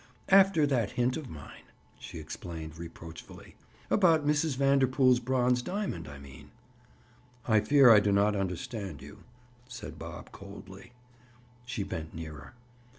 "After 0.29 0.65
that 0.65 0.93
hint 0.93 1.15
of 1.15 1.29
mine!" 1.29 1.61
she 1.99 2.17
explained 2.17 2.79
reproachfully. 2.79 3.53
"About 3.91 4.25
Mrs. 4.25 4.55
Vanderpool's 4.57 5.19
bronze 5.19 5.61
diamond, 5.61 6.07
I 6.07 6.17
mean!" 6.17 6.49
"I 7.47 7.59
fear 7.59 7.91
I 7.91 7.99
do 7.99 8.11
not 8.11 8.35
understand 8.35 9.03
you," 9.03 9.19
said 9.67 9.99
Bob 9.99 10.31
coldly. 10.31 10.93
She 11.67 11.83
bent 11.83 12.15
nearer. 12.15 12.55